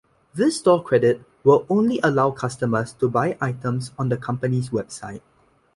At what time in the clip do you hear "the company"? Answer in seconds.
4.09-4.59